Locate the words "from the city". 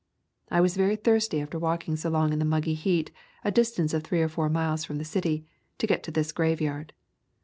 4.83-5.45